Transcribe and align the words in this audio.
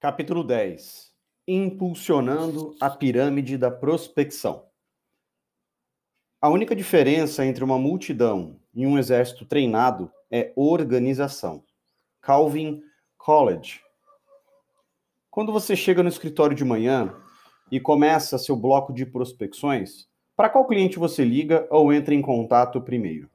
Capítulo 0.00 0.44
10 0.44 1.12
Impulsionando 1.48 2.74
a 2.80 2.90
pirâmide 2.90 3.56
da 3.56 3.70
prospecção. 3.70 4.66
A 6.40 6.50
única 6.50 6.76
diferença 6.76 7.46
entre 7.46 7.64
uma 7.64 7.78
multidão 7.78 8.60
e 8.74 8.86
um 8.86 8.98
exército 8.98 9.46
treinado 9.46 10.12
é 10.30 10.52
organização. 10.56 11.64
Calvin 12.20 12.82
College. 13.16 13.80
Quando 15.30 15.52
você 15.52 15.74
chega 15.74 16.02
no 16.02 16.08
escritório 16.10 16.54
de 16.54 16.64
manhã 16.64 17.14
e 17.70 17.80
começa 17.80 18.36
seu 18.36 18.56
bloco 18.56 18.92
de 18.92 19.06
prospecções, 19.06 20.06
para 20.36 20.50
qual 20.50 20.66
cliente 20.66 20.98
você 20.98 21.24
liga 21.24 21.66
ou 21.70 21.92
entra 21.92 22.14
em 22.14 22.20
contato 22.20 22.80
primeiro? 22.82 23.30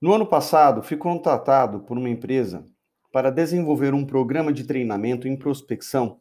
No 0.00 0.12
ano 0.12 0.26
passado, 0.26 0.82
fui 0.82 0.96
contratado 0.96 1.80
por 1.80 1.96
uma 1.96 2.08
empresa 2.08 2.64
para 3.12 3.30
desenvolver 3.30 3.94
um 3.94 4.04
programa 4.04 4.52
de 4.52 4.64
treinamento 4.64 5.26
em 5.26 5.36
prospecção 5.36 6.20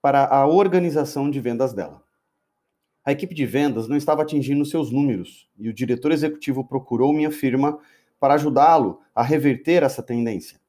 para 0.00 0.26
a 0.26 0.46
organização 0.46 1.30
de 1.30 1.40
vendas 1.40 1.72
dela. 1.72 2.02
A 3.04 3.10
equipe 3.10 3.34
de 3.34 3.44
vendas 3.44 3.88
não 3.88 3.96
estava 3.96 4.22
atingindo 4.22 4.64
seus 4.64 4.90
números 4.90 5.48
e 5.58 5.68
o 5.68 5.74
diretor 5.74 6.12
executivo 6.12 6.64
procurou 6.64 7.12
minha 7.12 7.30
firma 7.30 7.78
para 8.20 8.34
ajudá-lo 8.34 9.00
a 9.14 9.22
reverter 9.22 9.82
essa 9.82 10.02
tendência. 10.02 10.60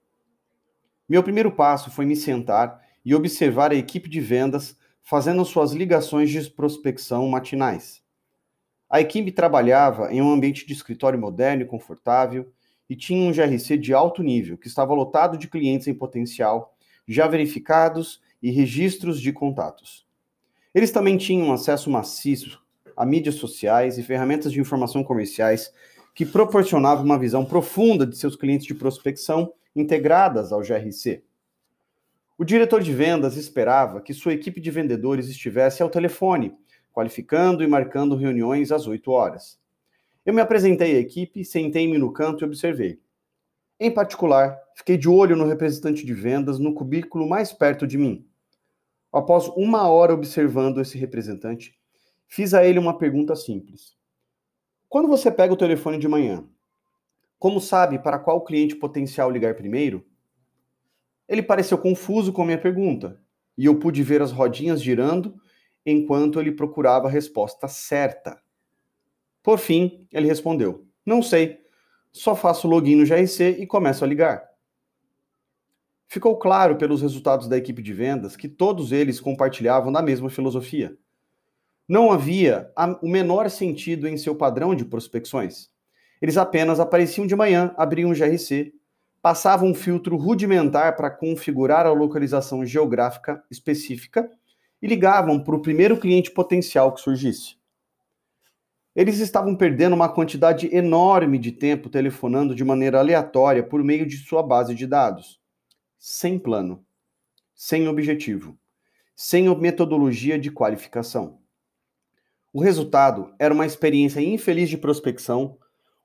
Meu 1.08 1.22
primeiro 1.22 1.52
passo 1.52 1.92
foi 1.92 2.06
me 2.06 2.16
sentar 2.16 2.82
e 3.06 3.14
observar 3.14 3.72
a 3.72 3.76
equipe 3.76 4.10
de 4.10 4.20
vendas 4.20 4.76
fazendo 5.04 5.46
suas 5.46 5.74
ligações 5.74 6.30
de 6.30 6.50
prospecção 6.50 7.28
matinais. 7.28 8.02
A 8.90 9.02
equipe 9.02 9.32
trabalhava 9.32 10.12
em 10.12 10.22
um 10.22 10.32
ambiente 10.32 10.66
de 10.66 10.74
escritório 10.74 11.20
moderno 11.20 11.64
e 11.64 11.68
confortável 11.68 12.52
e 12.94 12.96
tinha 12.96 13.28
um 13.28 13.32
GRC 13.32 13.76
de 13.76 13.92
alto 13.92 14.22
nível, 14.22 14.56
que 14.56 14.68
estava 14.68 14.94
lotado 14.94 15.36
de 15.36 15.48
clientes 15.48 15.88
em 15.88 15.96
potencial, 15.96 16.78
já 17.08 17.26
verificados 17.26 18.22
e 18.40 18.52
registros 18.52 19.20
de 19.20 19.34
contatos. 19.34 20.06
Eles 20.76 20.92
também 20.92 21.18
tinham 21.18 21.52
acesso 21.52 21.90
maciço 21.90 22.62
a 22.96 23.04
mídias 23.04 23.34
sociais 23.34 23.98
e 23.98 24.04
ferramentas 24.04 24.52
de 24.52 24.60
informação 24.60 25.04
comerciais 25.04 25.74
que 26.14 26.24
proporcionavam 26.24 27.04
uma 27.04 27.18
visão 27.18 27.44
profunda 27.44 28.06
de 28.06 28.16
seus 28.16 28.36
clientes 28.36 28.68
de 28.68 28.76
prospecção 28.76 29.52
integradas 29.76 30.52
ao 30.52 30.62
GRC. 30.62 31.24
O 32.38 32.46
diretor 32.46 32.84
de 32.84 32.94
vendas 32.94 33.38
esperava 33.38 34.02
que 34.02 34.14
sua 34.14 34.34
equipe 34.34 34.62
de 34.62 34.70
vendedores 34.70 35.30
estivesse 35.30 35.82
ao 35.82 35.90
telefone, 35.90 36.54
qualificando 36.94 37.64
e 37.64 37.68
marcando 37.68 38.16
reuniões 38.16 38.72
às 38.72 38.86
8 38.86 39.10
horas. 39.10 39.63
Eu 40.26 40.34
me 40.34 40.42
apresentei 40.42 40.96
à 40.96 41.00
equipe, 41.00 41.44
sentei-me 41.44 41.98
no 41.98 42.12
canto 42.12 42.44
e 42.44 42.46
observei. 42.46 43.00
Em 43.80 43.92
particular, 43.92 44.58
fiquei 44.76 44.98
de 44.98 45.10
olho 45.10 45.36
no 45.36 45.46
representante 45.46 46.06
de 46.06 46.14
vendas 46.14 46.60
no 46.60 46.74
cubículo 46.74 47.28
mais 47.28 47.52
perto 47.52 47.86
de 47.86 47.98
mim. 47.98 48.26
Após 49.12 49.48
uma 49.50 49.88
hora 49.90 50.14
observando 50.14 50.80
esse 50.80 50.98
representante, 50.98 51.78
fiz 52.28 52.54
a 52.54 52.66
ele 52.66 52.80
uma 52.80 52.98
pergunta 52.98 53.36
simples. 53.36 53.98
Quando 54.88 55.08
você 55.08 55.32
pega 55.32 55.54
o 55.54 55.58
telefone 55.58 55.98
de 55.98 56.08
manhã, 56.08 56.48
como 57.38 57.60
sabe 57.60 58.00
para 58.00 58.20
qual 58.20 58.44
cliente 58.44 58.76
potencial 58.76 59.30
ligar 59.30 59.56
primeiro? 59.56 60.06
Ele 61.28 61.44
pareceu 61.44 61.78
confuso 61.78 62.32
com 62.32 62.44
a 62.44 62.46
minha 62.46 62.58
pergunta, 62.58 63.20
e 63.58 63.66
eu 63.66 63.78
pude 63.78 64.02
ver 64.04 64.22
as 64.22 64.32
rodinhas 64.32 64.82
girando 64.82 65.36
enquanto 65.86 66.40
ele 66.40 66.52
procurava 66.52 67.08
a 67.08 67.12
resposta 67.12 67.68
certa. 67.68 68.43
Por 69.44 69.60
fim, 69.60 70.08
ele 70.12 70.28
respondeu: 70.28 70.88
Não 71.06 71.22
sei. 71.22 71.62
Só 72.12 72.36
faço 72.36 72.68
login 72.68 72.96
no 72.96 73.06
GRC 73.06 73.58
e 73.60 73.68
começo 73.68 74.04
a 74.04 74.08
ligar. 74.08 74.44
Ficou 76.08 76.38
claro 76.38 76.78
pelos 76.78 77.02
resultados 77.02 77.48
da 77.48 77.58
equipe 77.58 77.82
de 77.82 77.92
vendas 77.92 78.36
que 78.36 78.48
todos 78.48 78.92
eles 78.92 79.20
compartilhavam 79.20 79.92
da 79.92 80.02
mesma 80.02 80.30
filosofia. 80.30 80.96
Não 81.88 82.12
havia 82.12 82.72
o 83.02 83.10
menor 83.10 83.50
sentido 83.50 84.08
em 84.08 84.16
seu 84.16 84.36
padrão 84.36 84.76
de 84.76 84.86
prospecções. 84.86 85.70
Eles 86.22 86.38
apenas 86.38 86.80
apareciam 86.80 87.28
de 87.28 87.36
manhã, 87.36 87.74
abriam 87.76 88.12
o 88.12 88.16
GRC, 88.16 88.74
passavam 89.22 89.70
um 89.70 89.74
filtro 89.74 90.16
rudimentar 90.16 90.96
para 90.96 91.10
configurar 91.10 91.86
a 91.86 91.92
localização 91.92 92.66
geográfica 92.66 93.44
específica 93.50 94.30
e 94.82 94.88
ligavam 94.88 95.44
para 95.44 95.56
o 95.56 95.62
primeiro 95.62 95.98
cliente 95.98 96.30
potencial 96.30 96.94
que 96.94 97.02
surgisse. 97.02 97.58
Eles 98.96 99.18
estavam 99.18 99.56
perdendo 99.56 99.94
uma 99.94 100.08
quantidade 100.08 100.74
enorme 100.74 101.40
de 101.40 101.52
tempo 101.52 101.90
telefonando 101.90 102.54
de 102.54 102.64
maneira 102.64 103.00
aleatória 103.00 103.64
por 103.64 103.84
meio 103.84 104.06
de 104.06 104.18
sua 104.18 104.44
base 104.44 104.76
de 104.76 104.86
dados, 104.86 105.42
sem 105.98 106.38
plano, 106.38 106.86
sem 107.56 107.88
objetivo, 107.88 108.56
sem 109.16 109.50
metodologia 109.58 110.38
de 110.38 110.52
qualificação. 110.52 111.40
O 112.54 112.62
resultado 112.62 113.34
era 113.40 113.52
uma 113.52 113.66
experiência 113.66 114.22
infeliz 114.22 114.70
de 114.70 114.78
prospecção, 114.78 115.58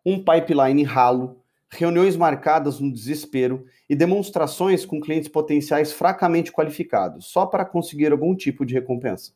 um 0.05 0.25
pipeline 0.25 0.83
ralo, 0.83 1.43
reuniões 1.71 2.17
marcadas 2.17 2.81
no 2.81 2.91
desespero 2.91 3.67
e 3.87 3.95
demonstrações 3.95 4.87
com 4.87 4.99
clientes 4.99 5.29
potenciais 5.29 5.93
fracamente 5.93 6.51
qualificados, 6.51 7.27
só 7.27 7.45
para 7.45 7.67
conseguir 7.67 8.11
algum 8.11 8.35
tipo 8.35 8.65
de 8.65 8.73
recompensa. 8.73 9.33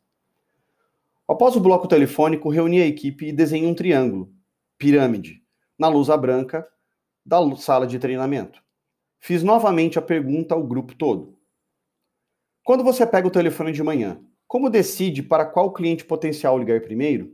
Após 1.29 1.57
o 1.57 1.61
bloco 1.61 1.87
telefônico, 1.87 2.51
reuni 2.51 2.81
a 2.81 2.87
equipe 2.87 3.27
e 3.27 3.33
desenhei 3.33 3.69
um 3.69 3.75
triângulo, 3.75 4.33
pirâmide, 4.77 5.43
na 5.79 5.89
lousa 5.89 6.17
branca 6.17 6.67
da 7.25 7.39
sala 7.57 7.87
de 7.87 7.99
treinamento. 7.99 8.61
Fiz 9.21 9.43
novamente 9.43 9.99
a 9.99 10.03
pergunta 10.03 10.55
ao 10.55 10.67
grupo 10.67 10.95
todo. 10.95 11.39
Quando 12.65 12.83
você 12.83 13.07
pega 13.07 13.29
o 13.29 13.31
telefone 13.31 13.73
de 13.73 13.83
manhã, 13.83 14.21
como 14.47 14.69
decide 14.69 15.23
para 15.23 15.47
qual 15.47 15.73
cliente 15.73 16.05
potencial 16.05 16.59
ligar 16.59 16.81
primeiro? 16.81 17.33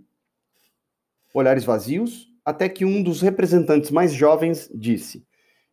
Olhares 1.34 1.64
vazios, 1.64 2.28
até 2.44 2.68
que 2.68 2.84
um 2.84 3.02
dos 3.02 3.20
representantes 3.20 3.90
mais 3.90 4.12
jovens 4.12 4.70
disse: 4.74 5.26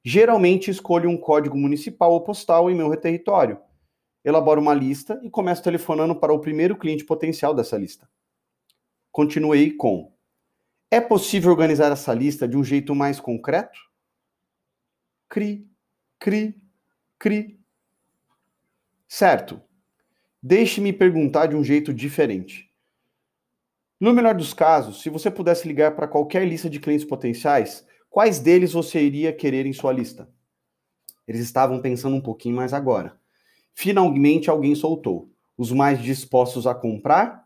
Geralmente 0.04 0.72
escolho 0.72 1.10
um 1.10 1.18
código 1.18 1.58
municipal 1.58 2.12
ou 2.12 2.22
postal 2.22 2.70
em 2.70 2.76
meu 2.76 2.96
território. 2.98 3.60
Elaboro 4.26 4.60
uma 4.60 4.74
lista 4.74 5.22
e 5.24 5.30
começo 5.30 5.64
telefonando 5.64 6.16
para 6.16 6.34
o 6.34 6.40
primeiro 6.40 6.76
cliente 6.76 7.06
potencial 7.06 7.54
dessa 7.54 7.78
lista 7.78 8.10
continuei 9.16 9.72
com: 9.72 10.12
É 10.92 11.00
possível 11.00 11.52
organizar 11.52 11.90
essa 11.90 12.14
lista 12.14 12.46
de 12.46 12.58
um 12.58 12.64
jeito 12.66 12.94
mais 12.94 13.18
concreto? 13.18 13.80
Cri, 15.30 15.66
cri, 16.20 16.62
cri. 17.18 17.58
Certo. 19.08 19.62
Deixe-me 20.44 20.92
perguntar 20.92 21.46
de 21.46 21.56
um 21.56 21.64
jeito 21.64 21.94
diferente. 21.94 22.70
No 23.98 24.12
melhor 24.14 24.36
dos 24.36 24.54
casos, 24.54 25.02
se 25.02 25.10
você 25.10 25.32
pudesse 25.32 25.66
ligar 25.66 25.96
para 25.96 26.10
qualquer 26.10 26.46
lista 26.46 26.70
de 26.70 26.82
clientes 26.82 27.06
potenciais, 27.06 27.88
quais 28.10 28.40
deles 28.40 28.74
você 28.74 29.02
iria 29.02 29.32
querer 29.32 29.66
em 29.66 29.72
sua 29.72 29.94
lista? 29.94 30.30
Eles 31.26 31.40
estavam 31.40 31.82
pensando 31.82 32.18
um 32.18 32.22
pouquinho 32.22 32.58
mais 32.58 32.74
agora. 32.74 33.18
Finalmente 33.76 34.50
alguém 34.50 34.74
soltou. 34.74 35.30
Os 35.58 35.72
mais 35.72 36.02
dispostos 36.02 36.66
a 36.66 36.74
comprar? 36.74 37.46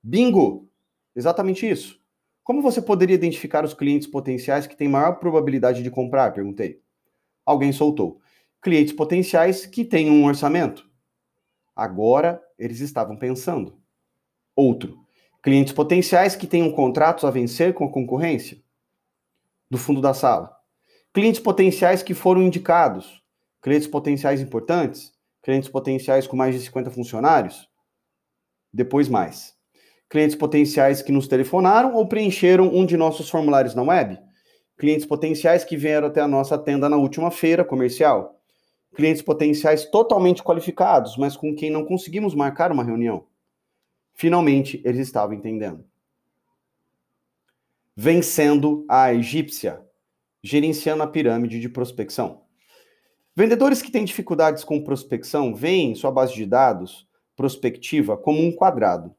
Bingo! 0.00 0.70
Exatamente 1.14 1.68
isso. 1.68 2.00
Como 2.44 2.62
você 2.62 2.80
poderia 2.80 3.14
identificar 3.14 3.64
os 3.64 3.74
clientes 3.74 4.06
potenciais 4.06 4.66
que 4.66 4.76
têm 4.76 4.88
maior 4.88 5.18
probabilidade 5.18 5.82
de 5.82 5.90
comprar? 5.90 6.32
Perguntei. 6.32 6.80
Alguém 7.44 7.72
soltou. 7.72 8.20
Clientes 8.62 8.94
potenciais 8.94 9.66
que 9.66 9.84
têm 9.84 10.10
um 10.10 10.24
orçamento. 10.24 10.88
Agora 11.74 12.40
eles 12.56 12.80
estavam 12.80 13.16
pensando. 13.16 13.78
Outro. 14.54 15.04
Clientes 15.42 15.72
potenciais 15.72 16.36
que 16.36 16.46
tenham 16.46 16.70
contratos 16.70 17.24
a 17.24 17.30
vencer 17.30 17.74
com 17.74 17.84
a 17.84 17.90
concorrência. 17.90 18.62
Do 19.68 19.76
fundo 19.76 20.00
da 20.00 20.14
sala. 20.14 20.56
Clientes 21.12 21.40
potenciais 21.40 22.02
que 22.02 22.14
foram 22.14 22.42
indicados. 22.42 23.22
Clientes 23.60 23.88
potenciais 23.88 24.40
importantes. 24.40 25.13
Clientes 25.44 25.68
potenciais 25.68 26.26
com 26.26 26.36
mais 26.36 26.56
de 26.56 26.60
50 26.62 26.90
funcionários. 26.90 27.70
Depois 28.72 29.08
mais 29.08 29.54
clientes 30.14 30.36
potenciais 30.36 31.02
que 31.02 31.10
nos 31.10 31.26
telefonaram 31.26 31.96
ou 31.96 32.06
preencheram 32.06 32.68
um 32.72 32.86
de 32.86 32.96
nossos 32.96 33.28
formulários 33.28 33.74
na 33.74 33.82
web, 33.82 34.16
clientes 34.78 35.04
potenciais 35.04 35.64
que 35.64 35.76
vieram 35.76 36.06
até 36.06 36.20
a 36.20 36.28
nossa 36.28 36.56
tenda 36.56 36.88
na 36.88 36.96
última 36.96 37.32
feira 37.32 37.64
comercial, 37.64 38.40
clientes 38.94 39.22
potenciais 39.22 39.84
totalmente 39.86 40.40
qualificados, 40.40 41.16
mas 41.16 41.36
com 41.36 41.52
quem 41.52 41.68
não 41.68 41.84
conseguimos 41.84 42.32
marcar 42.32 42.70
uma 42.70 42.84
reunião. 42.84 43.26
Finalmente, 44.12 44.80
eles 44.84 45.00
estavam 45.00 45.34
entendendo. 45.34 45.84
Vencendo 47.96 48.86
a 48.88 49.12
egípcia, 49.12 49.84
gerenciando 50.40 51.02
a 51.02 51.08
pirâmide 51.08 51.58
de 51.58 51.68
prospecção. 51.68 52.43
Vendedores 53.36 53.82
que 53.82 53.90
têm 53.90 54.04
dificuldades 54.04 54.62
com 54.62 54.84
prospecção 54.84 55.52
veem 55.52 55.96
sua 55.96 56.12
base 56.12 56.34
de 56.34 56.46
dados 56.46 57.04
prospectiva 57.34 58.16
como 58.16 58.40
um 58.40 58.52
quadrado. 58.52 59.12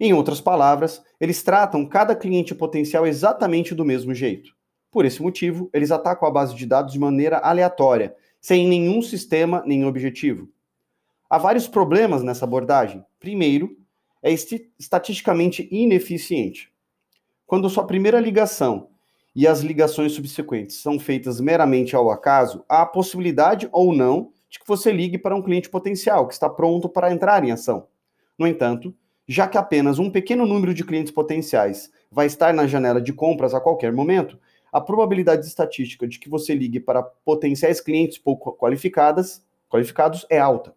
Em 0.00 0.14
outras 0.14 0.40
palavras, 0.40 1.02
eles 1.20 1.42
tratam 1.42 1.84
cada 1.84 2.16
cliente 2.16 2.54
potencial 2.54 3.06
exatamente 3.06 3.74
do 3.74 3.84
mesmo 3.84 4.14
jeito. 4.14 4.56
Por 4.90 5.04
esse 5.04 5.20
motivo, 5.20 5.68
eles 5.74 5.90
atacam 5.90 6.26
a 6.26 6.30
base 6.30 6.54
de 6.54 6.64
dados 6.64 6.94
de 6.94 6.98
maneira 6.98 7.38
aleatória, 7.38 8.16
sem 8.40 8.66
nenhum 8.66 9.02
sistema 9.02 9.62
nem 9.66 9.84
objetivo. 9.84 10.48
Há 11.28 11.36
vários 11.36 11.68
problemas 11.68 12.22
nessa 12.22 12.46
abordagem. 12.46 13.04
Primeiro, 13.20 13.76
é 14.22 14.32
estatisticamente 14.32 15.68
ineficiente. 15.70 16.72
Quando 17.46 17.68
sua 17.68 17.86
primeira 17.86 18.18
ligação 18.18 18.88
e 19.38 19.46
as 19.46 19.60
ligações 19.60 20.14
subsequentes 20.14 20.82
são 20.82 20.98
feitas 20.98 21.40
meramente 21.40 21.94
ao 21.94 22.10
acaso, 22.10 22.64
há 22.68 22.82
a 22.82 22.86
possibilidade 22.86 23.68
ou 23.70 23.94
não 23.94 24.32
de 24.50 24.58
que 24.58 24.66
você 24.66 24.90
ligue 24.90 25.16
para 25.16 25.36
um 25.36 25.40
cliente 25.40 25.70
potencial 25.70 26.26
que 26.26 26.34
está 26.34 26.50
pronto 26.50 26.88
para 26.88 27.12
entrar 27.12 27.44
em 27.44 27.52
ação. 27.52 27.86
No 28.36 28.48
entanto, 28.48 28.92
já 29.28 29.46
que 29.46 29.56
apenas 29.56 30.00
um 30.00 30.10
pequeno 30.10 30.44
número 30.44 30.74
de 30.74 30.82
clientes 30.82 31.12
potenciais 31.12 31.88
vai 32.10 32.26
estar 32.26 32.52
na 32.52 32.66
janela 32.66 33.00
de 33.00 33.12
compras 33.12 33.54
a 33.54 33.60
qualquer 33.60 33.92
momento, 33.92 34.36
a 34.72 34.80
probabilidade 34.80 35.46
estatística 35.46 36.08
de 36.08 36.18
que 36.18 36.28
você 36.28 36.52
ligue 36.52 36.80
para 36.80 37.00
potenciais 37.00 37.80
clientes 37.80 38.18
pouco 38.18 38.52
qualificadas, 38.56 39.46
qualificados 39.70 40.26
é 40.28 40.40
alta. 40.40 40.74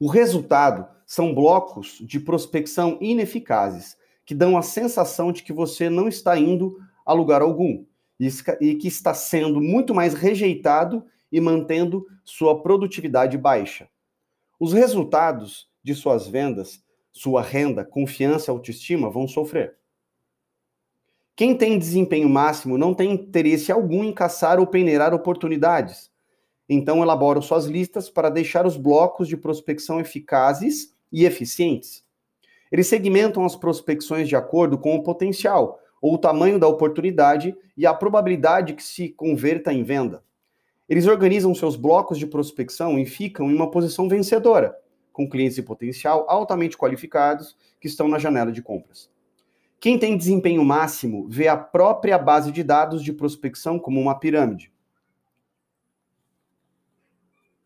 O 0.00 0.08
resultado 0.08 0.88
são 1.06 1.32
blocos 1.32 1.98
de 2.00 2.18
prospecção 2.18 2.98
ineficazes, 3.00 3.96
que 4.24 4.34
dão 4.34 4.58
a 4.58 4.62
sensação 4.62 5.30
de 5.30 5.44
que 5.44 5.52
você 5.52 5.88
não 5.88 6.08
está 6.08 6.36
indo 6.36 6.76
a 7.04 7.12
lugar 7.12 7.42
algum 7.42 7.84
e 8.60 8.74
que 8.76 8.88
está 8.88 9.12
sendo 9.12 9.60
muito 9.60 9.94
mais 9.94 10.14
rejeitado 10.14 11.04
e 11.30 11.40
mantendo 11.40 12.06
sua 12.24 12.62
produtividade 12.62 13.36
baixa. 13.36 13.88
Os 14.60 14.72
resultados 14.72 15.68
de 15.82 15.94
suas 15.94 16.28
vendas, 16.28 16.84
sua 17.10 17.42
renda, 17.42 17.84
confiança 17.84 18.52
autoestima 18.52 19.10
vão 19.10 19.26
sofrer. 19.26 19.76
Quem 21.34 21.56
tem 21.56 21.78
desempenho 21.78 22.28
máximo 22.28 22.78
não 22.78 22.94
tem 22.94 23.10
interesse 23.10 23.72
algum 23.72 24.04
em 24.04 24.12
caçar 24.12 24.60
ou 24.60 24.66
peneirar 24.66 25.14
oportunidades. 25.14 26.10
Então 26.68 27.02
elabora 27.02 27.40
suas 27.40 27.64
listas 27.64 28.08
para 28.08 28.30
deixar 28.30 28.66
os 28.66 28.76
blocos 28.76 29.26
de 29.26 29.36
prospecção 29.36 29.98
eficazes 29.98 30.94
e 31.10 31.24
eficientes. 31.24 32.04
Eles 32.70 32.86
segmentam 32.86 33.44
as 33.44 33.56
prospecções 33.56 34.28
de 34.28 34.36
acordo 34.36 34.78
com 34.78 34.94
o 34.94 35.02
potencial 35.02 35.81
ou 36.02 36.14
o 36.14 36.18
tamanho 36.18 36.58
da 36.58 36.66
oportunidade 36.66 37.56
e 37.76 37.86
a 37.86 37.94
probabilidade 37.94 38.74
que 38.74 38.82
se 38.82 39.08
converta 39.10 39.72
em 39.72 39.84
venda. 39.84 40.24
Eles 40.88 41.06
organizam 41.06 41.54
seus 41.54 41.76
blocos 41.76 42.18
de 42.18 42.26
prospecção 42.26 42.98
e 42.98 43.06
ficam 43.06 43.48
em 43.48 43.54
uma 43.54 43.70
posição 43.70 44.08
vencedora, 44.08 44.76
com 45.12 45.30
clientes 45.30 45.54
de 45.54 45.62
potencial 45.62 46.26
altamente 46.28 46.76
qualificados 46.76 47.56
que 47.80 47.86
estão 47.86 48.08
na 48.08 48.18
janela 48.18 48.50
de 48.50 48.60
compras. 48.60 49.08
Quem 49.78 49.96
tem 49.98 50.16
desempenho 50.16 50.64
máximo 50.64 51.28
vê 51.28 51.46
a 51.46 51.56
própria 51.56 52.18
base 52.18 52.50
de 52.50 52.64
dados 52.64 53.02
de 53.02 53.12
prospecção 53.12 53.78
como 53.78 54.00
uma 54.00 54.18
pirâmide. 54.18 54.72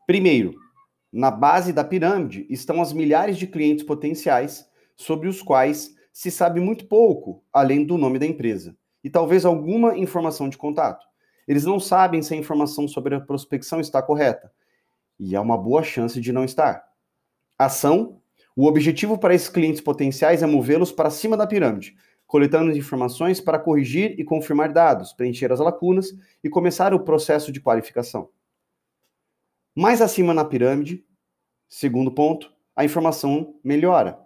Primeiro, 0.06 0.54
na 1.10 1.30
base 1.30 1.72
da 1.72 1.82
pirâmide 1.82 2.46
estão 2.50 2.82
as 2.82 2.92
milhares 2.92 3.38
de 3.38 3.46
clientes 3.46 3.84
potenciais 3.84 4.68
sobre 4.94 5.28
os 5.28 5.42
quais 5.42 5.96
se 6.16 6.30
sabe 6.30 6.60
muito 6.60 6.86
pouco 6.86 7.44
além 7.52 7.84
do 7.84 7.98
nome 7.98 8.18
da 8.18 8.24
empresa 8.24 8.74
e 9.04 9.10
talvez 9.10 9.44
alguma 9.44 9.98
informação 9.98 10.48
de 10.48 10.56
contato. 10.56 11.06
Eles 11.46 11.66
não 11.66 11.78
sabem 11.78 12.22
se 12.22 12.32
a 12.32 12.38
informação 12.38 12.88
sobre 12.88 13.14
a 13.14 13.20
prospecção 13.20 13.80
está 13.80 14.00
correta 14.00 14.50
e 15.20 15.36
há 15.36 15.42
uma 15.42 15.58
boa 15.58 15.82
chance 15.82 16.18
de 16.18 16.32
não 16.32 16.42
estar. 16.42 16.82
Ação: 17.58 18.18
o 18.56 18.64
objetivo 18.64 19.18
para 19.18 19.34
esses 19.34 19.50
clientes 19.50 19.82
potenciais 19.82 20.42
é 20.42 20.46
movê-los 20.46 20.90
para 20.90 21.10
cima 21.10 21.36
da 21.36 21.46
pirâmide, 21.46 21.94
coletando 22.26 22.74
informações 22.74 23.38
para 23.38 23.58
corrigir 23.58 24.18
e 24.18 24.24
confirmar 24.24 24.72
dados, 24.72 25.12
preencher 25.12 25.52
as 25.52 25.60
lacunas 25.60 26.16
e 26.42 26.48
começar 26.48 26.94
o 26.94 27.00
processo 27.04 27.52
de 27.52 27.60
qualificação. 27.60 28.30
Mais 29.74 30.00
acima 30.00 30.32
na 30.32 30.46
pirâmide, 30.46 31.04
segundo 31.68 32.10
ponto, 32.10 32.50
a 32.74 32.86
informação 32.86 33.60
melhora. 33.62 34.25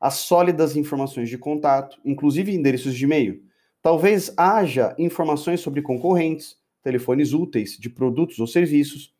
As 0.00 0.14
sólidas 0.14 0.76
informações 0.76 1.28
de 1.28 1.36
contato, 1.36 1.98
inclusive 2.04 2.54
endereços 2.54 2.94
de 2.94 3.04
e-mail. 3.04 3.42
Talvez 3.82 4.32
haja 4.36 4.94
informações 4.98 5.60
sobre 5.60 5.82
concorrentes, 5.82 6.56
telefones 6.82 7.32
úteis 7.32 7.76
de 7.78 7.90
produtos 7.90 8.38
ou 8.38 8.46
serviços, 8.46 9.12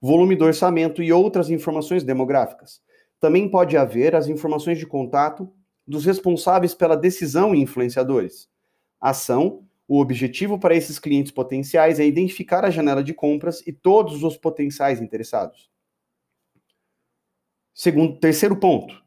volume 0.00 0.36
do 0.36 0.44
orçamento 0.44 1.02
e 1.02 1.12
outras 1.12 1.50
informações 1.50 2.04
demográficas. 2.04 2.80
Também 3.18 3.48
pode 3.48 3.76
haver 3.76 4.14
as 4.14 4.28
informações 4.28 4.78
de 4.78 4.86
contato 4.86 5.50
dos 5.86 6.04
responsáveis 6.04 6.74
pela 6.74 6.96
decisão 6.96 7.54
e 7.54 7.60
influenciadores. 7.60 8.48
Ação: 9.00 9.64
o 9.88 10.00
objetivo 10.00 10.58
para 10.58 10.74
esses 10.74 10.98
clientes 10.98 11.32
potenciais 11.32 12.00
é 12.00 12.06
identificar 12.06 12.64
a 12.64 12.70
janela 12.70 13.02
de 13.02 13.14
compras 13.14 13.64
e 13.66 13.72
todos 13.72 14.22
os 14.22 14.36
potenciais 14.36 15.00
interessados. 15.00 15.70
Segundo, 17.72 18.18
terceiro 18.18 18.56
ponto: 18.58 19.05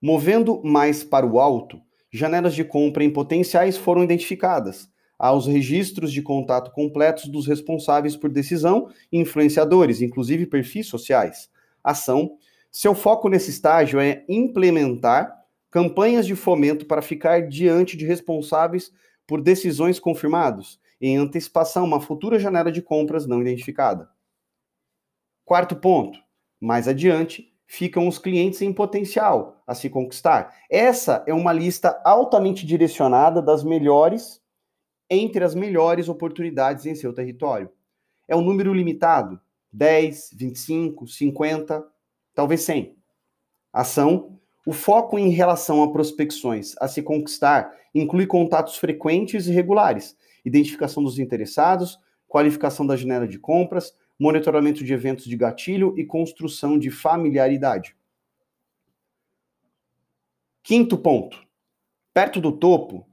movendo 0.00 0.62
mais 0.62 1.02
para 1.02 1.26
o 1.26 1.40
alto, 1.40 1.80
janelas 2.12 2.54
de 2.54 2.64
compra 2.64 3.04
em 3.04 3.12
potenciais 3.12 3.76
foram 3.76 4.04
identificadas. 4.04 4.88
Há 5.18 5.32
os 5.32 5.46
registros 5.46 6.12
de 6.12 6.20
contato 6.20 6.70
completos 6.72 7.26
dos 7.28 7.46
responsáveis 7.46 8.16
por 8.16 8.30
decisão 8.30 8.90
e 9.10 9.18
influenciadores, 9.18 10.02
inclusive 10.02 10.46
perfis 10.46 10.86
sociais. 10.88 11.48
Ação: 11.82 12.36
seu 12.70 12.94
foco 12.94 13.28
nesse 13.28 13.50
estágio 13.50 13.98
é 13.98 14.24
implementar 14.28 15.34
campanhas 15.70 16.26
de 16.26 16.34
fomento 16.34 16.86
para 16.86 17.02
ficar 17.02 17.48
diante 17.48 17.96
de 17.96 18.06
responsáveis 18.06 18.92
por 19.26 19.40
decisões 19.40 19.98
confirmados, 19.98 20.78
em 21.00 21.16
antecipação 21.16 21.82
a 21.82 21.86
uma 21.86 22.00
futura 22.00 22.38
janela 22.38 22.70
de 22.70 22.82
compras 22.82 23.26
não 23.26 23.40
identificada. 23.40 24.08
Quarto 25.44 25.76
ponto, 25.76 26.18
mais 26.60 26.88
adiante, 26.88 27.52
ficam 27.66 28.06
os 28.06 28.18
clientes 28.18 28.62
em 28.62 28.72
potencial 28.72 29.62
a 29.66 29.74
se 29.74 29.90
conquistar. 29.90 30.54
Essa 30.70 31.24
é 31.26 31.34
uma 31.34 31.52
lista 31.52 32.00
altamente 32.04 32.64
direcionada 32.64 33.42
das 33.42 33.64
melhores 33.64 34.40
entre 35.10 35.44
as 35.44 35.54
melhores 35.54 36.08
oportunidades 36.08 36.86
em 36.86 36.94
seu 36.94 37.12
território. 37.12 37.70
É 38.28 38.34
um 38.34 38.40
número 38.40 38.72
limitado, 38.72 39.40
10, 39.72 40.30
25, 40.32 41.06
50, 41.06 41.84
talvez 42.34 42.62
100. 42.62 42.96
Ação: 43.72 44.38
o 44.66 44.72
foco 44.72 45.18
em 45.18 45.30
relação 45.30 45.82
a 45.82 45.92
prospecções 45.92 46.74
a 46.80 46.88
se 46.88 47.02
conquistar 47.02 47.72
inclui 47.94 48.26
contatos 48.26 48.76
frequentes 48.76 49.46
e 49.46 49.52
regulares, 49.52 50.16
identificação 50.44 51.02
dos 51.02 51.18
interessados, 51.18 51.98
qualificação 52.26 52.86
da 52.86 52.96
janela 52.96 53.26
de 53.26 53.38
compras, 53.38 53.94
monitoramento 54.18 54.82
de 54.82 54.92
eventos 54.92 55.24
de 55.24 55.36
gatilho 55.36 55.94
e 55.96 56.04
construção 56.04 56.78
de 56.78 56.90
familiaridade. 56.90 57.96
Quinto 60.62 60.98
ponto. 60.98 61.46
Perto 62.12 62.40
do 62.40 62.50
topo 62.50 63.06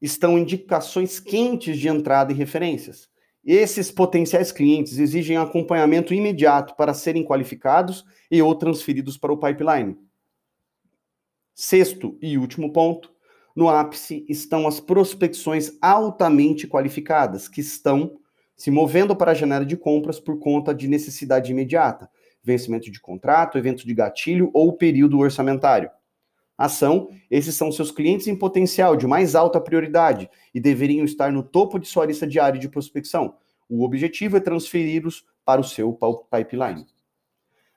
estão 0.00 0.38
indicações 0.38 1.18
quentes 1.18 1.78
de 1.78 1.88
entrada 1.88 2.32
e 2.32 2.34
referências. 2.34 3.08
Esses 3.44 3.90
potenciais 3.90 4.50
clientes 4.50 4.98
exigem 4.98 5.36
acompanhamento 5.36 6.12
imediato 6.12 6.74
para 6.74 6.94
serem 6.94 7.24
qualificados 7.24 8.04
e 8.30 8.42
ou 8.42 8.54
transferidos 8.54 9.16
para 9.16 9.32
o 9.32 9.38
pipeline. 9.38 9.96
Sexto 11.54 12.18
e 12.20 12.36
último 12.36 12.72
ponto, 12.72 13.14
no 13.54 13.68
ápice 13.68 14.26
estão 14.28 14.66
as 14.66 14.80
prospecções 14.80 15.78
altamente 15.80 16.66
qualificadas, 16.66 17.48
que 17.48 17.60
estão 17.60 18.18
se 18.56 18.70
movendo 18.70 19.14
para 19.14 19.32
a 19.32 19.34
janela 19.34 19.64
de 19.64 19.76
compras 19.76 20.18
por 20.18 20.38
conta 20.38 20.74
de 20.74 20.88
necessidade 20.88 21.52
imediata, 21.52 22.10
vencimento 22.42 22.90
de 22.90 23.00
contrato, 23.00 23.58
evento 23.58 23.86
de 23.86 23.92
gatilho 23.92 24.50
ou 24.54 24.72
período 24.72 25.18
orçamentário. 25.18 25.90
Ação, 26.56 27.10
esses 27.30 27.54
são 27.54 27.70
seus 27.70 27.90
clientes 27.90 28.26
em 28.28 28.34
potencial 28.34 28.96
de 28.96 29.06
mais 29.06 29.34
alta 29.34 29.60
prioridade 29.60 30.30
e 30.54 30.60
deveriam 30.60 31.04
estar 31.04 31.30
no 31.30 31.42
topo 31.42 31.78
de 31.78 31.86
sua 31.86 32.06
lista 32.06 32.26
diária 32.26 32.58
de 32.58 32.68
prospecção. 32.68 33.34
O 33.68 33.84
objetivo 33.84 34.38
é 34.38 34.40
transferi-los 34.40 35.26
para 35.44 35.60
o 35.60 35.64
seu 35.64 35.98
pipeline. 36.30 36.86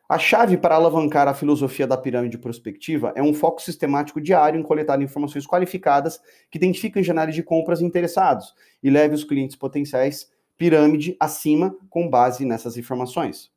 A 0.07 0.17
chave 0.17 0.57
para 0.57 0.75
alavancar 0.75 1.27
a 1.27 1.36
filosofia 1.36 1.86
da 1.86 1.98
pirâmide 1.98 2.38
prospectiva 2.38 3.13
é 3.15 3.21
um 3.21 3.33
foco 3.33 3.62
sistemático 3.62 4.19
diário 4.19 4.59
em 4.59 4.63
coletar 4.63 5.00
informações 5.01 5.45
qualificadas 5.45 6.19
que 6.50 6.57
identifiquem 6.57 7.03
janelas 7.03 7.36
de 7.36 7.43
compras 7.43 7.81
interessados 7.81 8.55
e 8.81 8.89
leve 8.89 9.13
os 9.13 9.24
clientes 9.24 9.55
potenciais 9.55 10.31
pirâmide 10.60 11.16
acima 11.22 11.74
com 11.89 12.10
base 12.10 12.44
nessas 12.44 12.75
informações. 12.75 13.50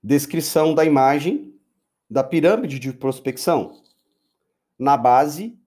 Descrição 0.00 0.72
da 0.74 0.84
imagem 0.84 1.58
da 2.08 2.22
pirâmide 2.22 2.78
de 2.78 2.92
prospecção. 2.92 3.82
Na 4.78 4.96
base, 4.96 5.58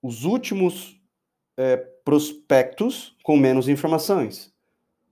os 0.00 0.24
últimos 0.24 1.02
é, 1.56 1.76
prospectos 1.76 3.16
com 3.24 3.36
menos 3.36 3.68
informações. 3.68 4.54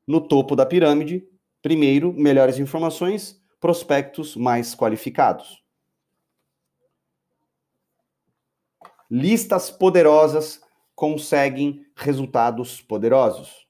No 0.06 0.20
topo 0.20 0.54
da 0.54 0.64
pirâmide, 0.64 1.28
primeiro, 1.60 2.12
melhores 2.12 2.58
informações, 2.58 3.42
prospectos 3.58 4.36
mais 4.36 4.76
qualificados. 4.76 5.60
Listas 9.10 9.70
poderosas 9.70 10.67
conseguem 10.98 11.86
resultados 11.94 12.80
poderosos. 12.80 13.68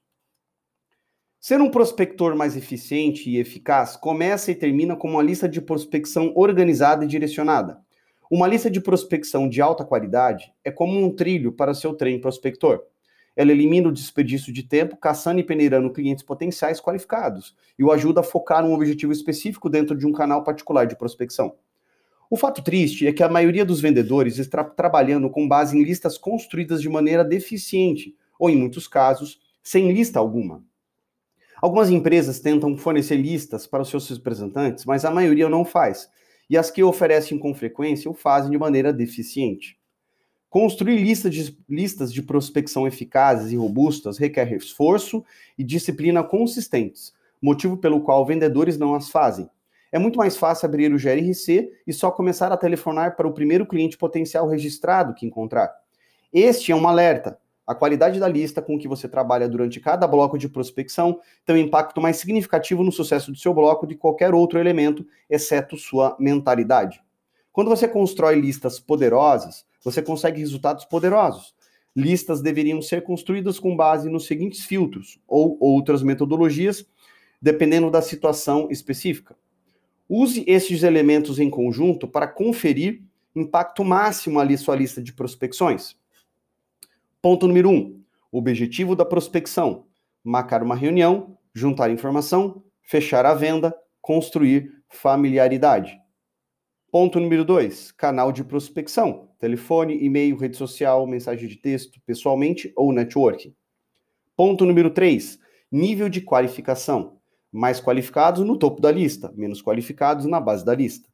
Ser 1.39 1.61
um 1.61 1.69
prospector 1.69 2.35
mais 2.35 2.57
eficiente 2.57 3.29
e 3.29 3.37
eficaz 3.37 3.95
começa 3.95 4.49
e 4.49 4.55
termina 4.55 4.95
com 4.95 5.11
uma 5.11 5.21
lista 5.21 5.47
de 5.47 5.61
prospecção 5.61 6.33
organizada 6.35 7.05
e 7.05 7.07
direcionada. 7.07 7.79
Uma 8.31 8.47
lista 8.47 8.67
de 8.67 8.81
prospecção 8.81 9.47
de 9.47 9.61
alta 9.61 9.85
qualidade 9.85 10.51
é 10.63 10.71
como 10.71 10.99
um 10.99 11.15
trilho 11.15 11.51
para 11.51 11.75
seu 11.75 11.93
trem 11.93 12.19
prospector. 12.19 12.81
Ela 13.35 13.51
elimina 13.51 13.89
o 13.89 13.93
desperdício 13.93 14.51
de 14.51 14.63
tempo 14.63 14.97
caçando 14.97 15.39
e 15.39 15.43
peneirando 15.43 15.93
clientes 15.93 16.23
potenciais 16.23 16.81
qualificados 16.81 17.55
e 17.77 17.83
o 17.83 17.91
ajuda 17.91 18.21
a 18.21 18.23
focar 18.23 18.65
um 18.65 18.73
objetivo 18.73 19.13
específico 19.13 19.69
dentro 19.69 19.95
de 19.95 20.07
um 20.07 20.11
canal 20.11 20.43
particular 20.43 20.87
de 20.87 20.97
prospecção. 20.97 21.55
O 22.29 22.37
fato 22.37 22.61
triste 22.61 23.07
é 23.07 23.11
que 23.11 23.23
a 23.23 23.29
maioria 23.29 23.65
dos 23.65 23.81
vendedores 23.81 24.37
está 24.37 24.63
trabalhando 24.63 25.31
com 25.31 25.47
base 25.47 25.75
em 25.75 25.83
listas 25.83 26.15
construídas 26.15 26.79
de 26.79 26.87
maneira 26.87 27.25
deficiente 27.25 28.15
ou, 28.37 28.51
em 28.51 28.55
muitos 28.55 28.87
casos, 28.87 29.39
sem 29.63 29.91
lista 29.91 30.19
alguma. 30.19 30.63
Algumas 31.59 31.89
empresas 31.89 32.39
tentam 32.39 32.77
fornecer 32.77 33.17
listas 33.17 33.65
para 33.65 33.81
os 33.81 33.89
seus 33.89 34.07
representantes, 34.09 34.85
mas 34.85 35.03
a 35.03 35.11
maioria 35.11 35.49
não 35.49 35.65
faz. 35.65 36.07
E 36.47 36.55
as 36.55 36.69
que 36.69 36.83
oferecem 36.83 37.37
com 37.37 37.53
frequência 37.53 38.09
o 38.09 38.13
fazem 38.13 38.51
de 38.51 38.57
maneira 38.59 38.93
deficiente. 38.93 39.79
Construir 40.49 40.97
lista 40.97 41.29
de, 41.29 41.57
listas 41.67 42.13
de 42.13 42.21
prospecção 42.21 42.87
eficazes 42.87 43.51
e 43.51 43.55
robustas 43.55 44.19
requer 44.19 44.51
esforço 44.53 45.23
e 45.57 45.63
disciplina 45.63 46.23
consistentes, 46.23 47.11
motivo 47.41 47.75
pelo 47.77 48.01
qual 48.01 48.25
vendedores 48.25 48.77
não 48.77 48.93
as 48.93 49.09
fazem. 49.09 49.49
É 49.91 49.97
muito 49.97 50.17
mais 50.17 50.37
fácil 50.37 50.67
abrir 50.67 50.93
o 50.93 50.97
GRC 50.97 51.71
e 51.85 51.93
só 51.93 52.11
começar 52.11 52.51
a 52.51 52.57
telefonar 52.57 53.15
para 53.15 53.27
o 53.27 53.33
primeiro 53.33 53.65
cliente 53.65 53.97
potencial 53.97 54.47
registrado 54.47 55.13
que 55.13 55.25
encontrar. 55.25 55.73
Este 56.31 56.71
é 56.71 56.75
um 56.75 56.87
alerta. 56.87 57.39
A 57.65 57.75
qualidade 57.75 58.19
da 58.19 58.27
lista 58.27 58.61
com 58.61 58.79
que 58.79 58.87
você 58.87 59.07
trabalha 59.07 59.47
durante 59.47 59.79
cada 59.79 60.07
bloco 60.07 60.37
de 60.37 60.49
prospecção 60.49 61.19
tem 61.45 61.55
um 61.55 61.59
impacto 61.59 62.01
mais 62.01 62.17
significativo 62.17 62.83
no 62.83 62.91
sucesso 62.91 63.31
do 63.31 63.37
seu 63.37 63.53
bloco 63.53 63.85
de 63.85 63.95
qualquer 63.95 64.33
outro 64.33 64.59
elemento, 64.59 65.05
exceto 65.29 65.77
sua 65.77 66.15
mentalidade. 66.19 67.01
Quando 67.51 67.69
você 67.69 67.87
constrói 67.87 68.39
listas 68.39 68.79
poderosas, 68.79 69.65
você 69.83 70.01
consegue 70.01 70.39
resultados 70.39 70.85
poderosos. 70.85 71.53
Listas 71.95 72.41
deveriam 72.41 72.81
ser 72.81 73.03
construídas 73.03 73.59
com 73.59 73.75
base 73.75 74.09
nos 74.09 74.25
seguintes 74.25 74.65
filtros 74.65 75.19
ou 75.27 75.57
outras 75.59 76.01
metodologias, 76.01 76.85
dependendo 77.41 77.89
da 77.89 78.01
situação 78.01 78.67
específica. 78.71 79.35
Use 80.09 80.43
estes 80.47 80.81
elementos 80.81 81.37
em 81.37 81.51
conjunto 81.51 82.07
para 82.07 82.27
conferir 82.27 83.03
impacto 83.35 83.85
máximo 83.85 84.39
ali 84.39 84.57
sua 84.57 84.75
lista 84.75 85.03
de 85.03 85.13
prospecções. 85.13 85.95
Ponto 87.21 87.47
número 87.47 87.69
1. 87.69 87.73
Um, 87.73 88.03
objetivo 88.31 88.95
da 88.95 89.05
prospecção: 89.05 89.85
marcar 90.23 90.63
uma 90.63 90.75
reunião, 90.75 91.37
juntar 91.53 91.91
informação, 91.91 92.63
fechar 92.81 93.23
a 93.25 93.35
venda, 93.35 93.75
construir 94.01 94.73
familiaridade. 94.89 95.99
Ponto 96.91 97.19
número 97.19 97.45
2. 97.45 97.91
Canal 97.91 98.31
de 98.31 98.43
prospecção: 98.43 99.29
telefone, 99.37 100.03
e-mail, 100.03 100.35
rede 100.35 100.57
social, 100.57 101.05
mensagem 101.05 101.47
de 101.47 101.57
texto, 101.57 102.01
pessoalmente 102.03 102.73
ou 102.75 102.91
networking. 102.91 103.53
Ponto 104.35 104.65
número 104.65 104.89
3. 104.89 105.39
Nível 105.71 106.09
de 106.09 106.21
qualificação: 106.21 107.18
mais 107.51 107.79
qualificados 107.79 108.45
no 108.45 108.57
topo 108.57 108.81
da 108.81 108.91
lista, 108.91 109.31
menos 109.35 109.61
qualificados 109.61 110.25
na 110.25 110.39
base 110.39 110.63
da 110.63 110.75
lista. 110.75 111.09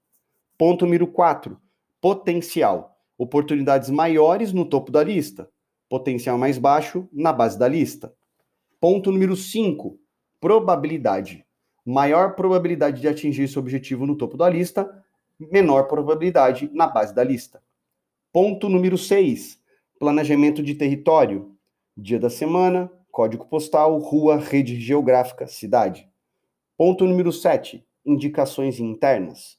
Ponto 0.57 0.85
número 0.85 1.07
4. 1.07 1.59
Potencial: 2.01 2.97
oportunidades 3.17 3.89
maiores 3.89 4.53
no 4.53 4.65
topo 4.65 4.91
da 4.91 5.03
lista, 5.03 5.49
potencial 5.89 6.37
mais 6.37 6.57
baixo 6.57 7.07
na 7.11 7.31
base 7.31 7.57
da 7.57 7.67
lista. 7.67 8.13
Ponto 8.79 9.11
número 9.11 9.35
5, 9.35 9.97
probabilidade. 10.39 11.45
Maior 11.85 12.35
probabilidade 12.35 13.01
de 13.01 13.07
atingir 13.07 13.47
seu 13.47 13.61
objetivo 13.61 14.05
no 14.05 14.15
topo 14.15 14.37
da 14.37 14.49
lista, 14.49 14.89
menor 15.39 15.83
probabilidade 15.83 16.69
na 16.73 16.87
base 16.87 17.13
da 17.13 17.23
lista. 17.23 17.61
Ponto 18.33 18.67
número 18.67 18.97
6, 18.97 19.59
planejamento 19.99 20.61
de 20.61 20.75
território. 20.75 21.55
Dia 21.95 22.19
da 22.19 22.29
semana, 22.29 22.91
código 23.11 23.45
postal, 23.45 23.97
rua, 23.99 24.37
rede 24.37 24.79
geográfica, 24.79 25.47
cidade. 25.47 26.09
Ponto 26.77 27.05
número 27.05 27.31
7, 27.31 27.85
indicações 28.05 28.81
internas. 28.81 29.57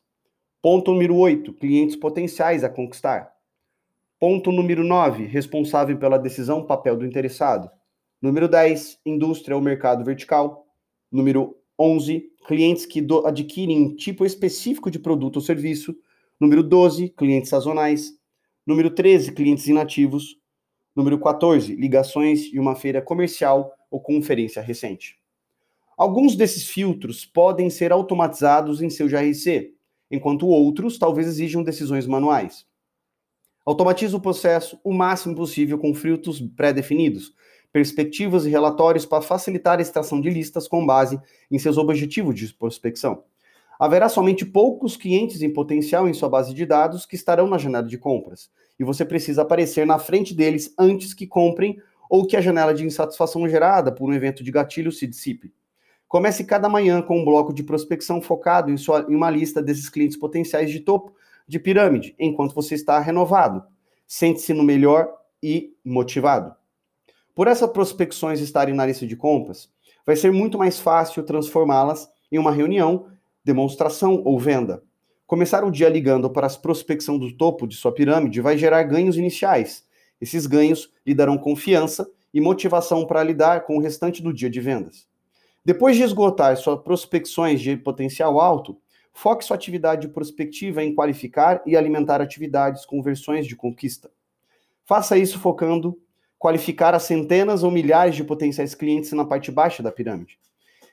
Ponto 0.61 0.93
número 0.93 1.17
8, 1.17 1.51
clientes 1.55 1.97
potenciais 1.97 2.63
a 2.63 2.69
conquistar. 2.69 3.33
Ponto 4.21 4.53
número 4.53 4.85
9, 4.85 5.25
responsável 5.25 5.97
pela 5.97 6.19
decisão, 6.19 6.67
papel 6.67 6.95
do 6.95 7.07
interessado. 7.07 7.71
Número 8.21 8.47
10, 8.47 9.01
indústria 9.07 9.57
ou 9.57 9.63
mercado 9.63 10.05
vertical. 10.05 10.67
Número 11.11 11.57
11, 11.79 12.31
clientes 12.47 12.85
que 12.85 13.03
adquirem 13.25 13.83
um 13.83 13.97
tipo 13.97 14.27
específico 14.27 14.91
de 14.91 14.99
produto 14.99 15.37
ou 15.37 15.43
serviço. 15.43 15.97
Número 16.39 16.63
12, 16.63 17.09
clientes 17.09 17.49
sazonais. 17.49 18.13
Número 18.67 18.91
13, 18.91 19.33
clientes 19.33 19.67
inativos. 19.67 20.39
Número 20.95 21.19
14, 21.19 21.75
ligações 21.77 22.43
de 22.43 22.61
uma 22.61 22.77
feira 22.77 23.01
comercial 23.01 23.73
ou 23.91 24.03
conferência 24.03 24.61
recente. 24.61 25.16
Alguns 25.97 26.37
desses 26.37 26.69
filtros 26.69 27.25
podem 27.25 27.71
ser 27.71 27.91
automatizados 27.91 28.83
em 28.83 28.91
seu 28.91 29.09
GRC, 29.09 29.73
enquanto 30.11 30.47
outros 30.47 30.99
talvez 30.99 31.27
exijam 31.27 31.63
decisões 31.63 32.07
manuais. 32.07 32.67
Automatize 33.65 34.15
o 34.15 34.21
processo 34.21 34.79
o 34.85 34.93
máximo 34.93 35.35
possível 35.35 35.79
com 35.79 35.95
filtros 35.95 36.39
pré-definidos, 36.55 37.33
perspectivas 37.73 38.45
e 38.45 38.51
relatórios 38.51 39.07
para 39.07 39.23
facilitar 39.23 39.79
a 39.79 39.83
extração 39.83 40.21
de 40.21 40.29
listas 40.29 40.69
com 40.69 40.85
base 40.85 41.19
em 41.51 41.59
seus 41.59 41.79
objetivos 41.79 42.35
de 42.35 42.53
prospecção. 42.53 43.25
Haverá 43.81 44.11
somente 44.11 44.45
poucos 44.45 44.99
clientes 44.99 45.41
em 45.41 45.53
potencial 45.53 46.07
em 46.07 46.13
sua 46.13 46.29
base 46.29 46.53
de 46.53 46.67
dados 46.67 47.07
que 47.07 47.17
estarão 47.17 47.49
na 47.49 47.57
janela 47.57 47.87
de 47.87 47.97
compras, 47.97 48.51
e 48.79 48.85
você 48.85 49.03
precisa 49.03 49.43
aparecer 49.43 49.87
na 49.87 49.99
frente 49.99 50.35
deles 50.35 50.75
antes 50.79 51.15
que 51.15 51.27
comprem 51.27 51.79
ou 52.11 52.27
que 52.27 52.37
a 52.37 52.41
janela 52.43 52.75
de 52.75 52.85
insatisfação 52.85 53.49
gerada 53.49 53.91
por 53.91 54.11
um 54.11 54.13
evento 54.13 54.45
de 54.45 54.51
gatilho 54.53 54.93
se 54.93 55.07
dissipe. 55.07 55.53
Comece 56.09 56.45
cada 56.45 56.69
manhã 56.69 57.03
com 57.03 57.21
um 57.21 57.25
bloco 57.25 57.53
de 57.53 57.63
prospecção 57.63 58.23
focado 58.23 58.71
em, 58.71 58.77
sua, 58.77 59.07
em 59.09 59.15
uma 59.15 59.31
lista 59.31 59.61
desses 59.61 59.89
clientes 59.89 60.17
potenciais 60.17 60.71
de 60.71 60.81
topo 60.81 61.15
de 61.49 61.59
pirâmide, 61.59 62.15
enquanto 62.19 62.55
você 62.55 62.75
está 62.75 62.99
renovado. 63.01 63.65
Sente-se 64.07 64.55
no 64.55 64.63
melhor 64.63 65.13
e 65.43 65.75
motivado. 65.85 66.55
Por 67.35 67.49
essas 67.49 67.71
prospecções 67.71 68.41
estarem 68.41 68.75
na 68.75 68.87
lista 68.87 69.07
de 69.07 69.17
compras, 69.17 69.69
vai 70.07 70.17
ser 70.17 70.33
muito 70.33 70.57
mais 70.57 70.79
fácil 70.79 71.23
transformá-las 71.23 72.09
em 72.31 72.39
uma 72.39 72.53
reunião, 72.53 73.09
demonstração 73.45 74.23
ou 74.25 74.39
venda. 74.39 74.83
Começar 75.27 75.65
o 75.65 75.71
dia 75.71 75.89
ligando 75.89 76.31
para 76.31 76.47
a 76.47 76.51
prospecção 76.51 77.19
do 77.19 77.37
topo 77.37 77.67
de 77.67 77.75
sua 77.75 77.93
pirâmide 77.93 78.41
vai 78.41 78.57
gerar 78.57 78.85
ganhos 78.85 79.17
iniciais. 79.17 79.85
Esses 80.21 80.47
ganhos 80.47 80.93
lhe 81.05 81.15
darão 81.15 81.37
confiança 81.37 82.09
e 82.33 82.41
motivação 82.41 83.05
para 83.05 83.25
lidar 83.25 83.65
com 83.65 83.77
o 83.77 83.81
restante 83.81 84.23
do 84.23 84.33
dia 84.33 84.49
de 84.49 84.61
vendas. 84.61 85.07
Depois 85.67 85.97
de 85.97 86.05
esgotar 86.05 86.57
suas 86.57 86.81
prospecções 86.81 87.61
de 87.61 87.77
potencial 87.77 88.41
alto, 88.41 88.81
Foque 89.19 89.47
sua 89.47 89.57
atividade 89.57 90.09
prospectiva 90.09 90.85
em 90.85 90.95
qualificar 90.95 91.63
e 91.65 91.75
alimentar 91.75 92.21
atividades 92.21 92.85
com 92.85 93.03
versões 93.03 93.47
de 93.47 93.57
conquista. 93.57 94.11
Faça 94.85 95.17
isso 95.17 95.39
focando 95.39 95.99
qualificar 96.39 96.95
as 96.95 97.05
centenas 97.05 97.63
ou 97.63 97.71
milhares 97.71 98.15
de 98.15 98.23
potenciais 98.23 98.75
clientes 98.75 99.11
na 99.13 99.25
parte 99.25 99.51
baixa 99.51 99.83
da 99.83 99.91
pirâmide. 99.91 100.39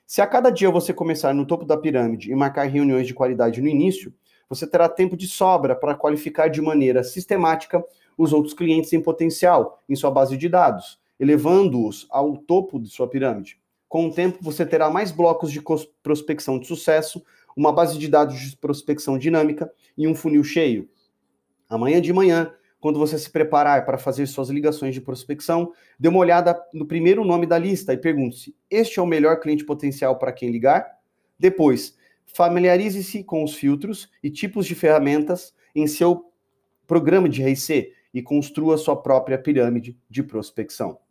Se 0.08 0.22
a 0.22 0.26
cada 0.26 0.50
dia 0.50 0.72
você 0.72 0.94
começar 0.94 1.34
no 1.34 1.46
topo 1.46 1.66
da 1.66 1.76
pirâmide 1.76 2.32
e 2.32 2.36
marcar 2.36 2.64
reuniões 2.64 3.06
de 3.06 3.14
qualidade 3.14 3.62
no 3.62 3.68
início, 3.68 4.14
você 4.48 4.66
terá 4.66 4.88
tempo 4.88 5.18
de 5.18 5.28
sobra 5.28 5.76
para 5.76 5.94
qualificar 5.94 6.48
de 6.48 6.62
maneira 6.62 7.04
sistemática 7.04 7.84
os 8.18 8.32
outros 8.32 8.54
clientes 8.54 8.94
em 8.94 9.02
potencial 9.02 9.84
em 9.90 9.98
sua 9.98 10.10
base 10.10 10.38
de 10.38 10.48
dados, 10.48 10.98
elevando-os 11.20 12.08
ao 12.10 12.38
topo 12.38 12.80
de 12.80 12.88
sua 12.88 13.10
pirâmide. 13.10 13.62
Com 13.94 14.08
o 14.08 14.12
tempo, 14.12 14.40
você 14.42 14.66
terá 14.66 14.90
mais 14.90 15.12
blocos 15.12 15.52
de 15.52 15.62
prospecção 16.02 16.58
de 16.58 16.66
sucesso 16.66 17.24
uma 17.56 17.72
base 17.72 18.00
de 18.00 18.08
dados 18.08 18.40
de 18.40 18.58
prospecção 18.58 19.20
dinâmica 19.20 19.72
e 19.96 20.08
um 20.08 20.16
funil 20.16 20.44
cheio. 20.44 20.90
Amanhã 21.70 22.02
de 22.02 22.12
manhã, 22.12 22.52
quando 22.80 22.98
você 22.98 23.20
se 23.20 23.30
preparar 23.30 23.86
para 23.86 24.00
fazer 24.00 24.26
suas 24.26 24.50
ligações 24.50 24.96
de 24.96 25.00
prospecção, 25.00 25.72
dê 26.00 26.08
uma 26.08 26.18
olhada 26.18 26.60
no 26.74 26.88
primeiro 26.88 27.24
nome 27.24 27.46
da 27.46 27.60
lista 27.60 27.94
e 27.94 27.98
pergunte-se: 27.98 28.56
este 28.68 28.98
é 28.98 29.04
o 29.04 29.06
melhor 29.06 29.40
cliente 29.40 29.64
potencial 29.64 30.18
para 30.18 30.34
quem 30.34 30.50
ligar? 30.50 30.98
Depois, 31.38 31.96
familiarize-se 32.26 33.24
com 33.24 33.44
os 33.44 33.54
filtros 33.54 34.10
e 34.24 34.32
tipos 34.32 34.66
de 34.66 34.74
ferramentas 34.74 35.54
em 35.76 35.86
seu 35.86 36.34
programa 36.88 37.30
de 37.30 37.44
RC 37.44 37.94
e 38.12 38.24
construa 38.24 38.76
sua 38.76 39.00
própria 39.00 39.38
pirâmide 39.38 39.96
de 40.10 40.24
prospecção. 40.24 41.03